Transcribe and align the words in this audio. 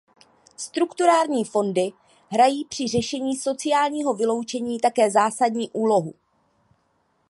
Strukturální 0.57 1.45
fondy 1.45 1.91
hrají 2.29 2.65
při 2.65 2.87
řešení 2.87 3.37
sociálního 3.37 4.13
vyloučení 4.13 4.79
také 4.79 5.11
zásadní 5.11 5.69
úlohu. 5.71 6.13